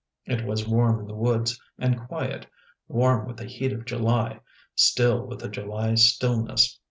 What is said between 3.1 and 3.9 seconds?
with the heat of